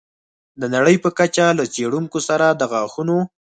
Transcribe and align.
د 0.61 0.63
نړۍ 0.75 0.95
په 1.03 1.09
کچه 1.17 1.45
له 1.59 1.65
څېړونکو 1.73 2.19
سره 2.27 2.45
د 2.59 2.61
غاښونو 2.71 3.17